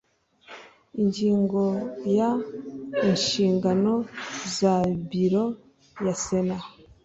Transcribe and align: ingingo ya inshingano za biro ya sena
ingingo 1.01 1.61
ya 2.17 2.29
inshingano 3.09 3.93
za 4.57 4.75
biro 5.09 5.45
ya 6.05 6.13
sena 6.23 6.57